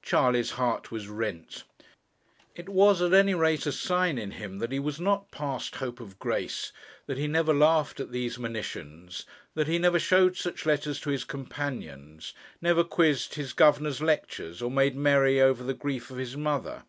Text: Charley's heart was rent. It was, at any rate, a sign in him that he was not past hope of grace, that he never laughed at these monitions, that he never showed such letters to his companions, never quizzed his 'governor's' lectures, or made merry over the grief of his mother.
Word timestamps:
Charley's 0.00 0.52
heart 0.52 0.92
was 0.92 1.08
rent. 1.08 1.64
It 2.54 2.68
was, 2.68 3.02
at 3.02 3.12
any 3.12 3.34
rate, 3.34 3.66
a 3.66 3.72
sign 3.72 4.16
in 4.16 4.30
him 4.30 4.58
that 4.60 4.70
he 4.70 4.78
was 4.78 5.00
not 5.00 5.32
past 5.32 5.74
hope 5.74 5.98
of 5.98 6.20
grace, 6.20 6.70
that 7.08 7.18
he 7.18 7.26
never 7.26 7.52
laughed 7.52 7.98
at 7.98 8.12
these 8.12 8.38
monitions, 8.38 9.26
that 9.54 9.66
he 9.66 9.78
never 9.80 9.98
showed 9.98 10.36
such 10.36 10.66
letters 10.66 11.00
to 11.00 11.10
his 11.10 11.24
companions, 11.24 12.32
never 12.60 12.84
quizzed 12.84 13.34
his 13.34 13.52
'governor's' 13.52 14.00
lectures, 14.00 14.62
or 14.62 14.70
made 14.70 14.94
merry 14.94 15.40
over 15.40 15.64
the 15.64 15.74
grief 15.74 16.12
of 16.12 16.16
his 16.16 16.36
mother. 16.36 16.84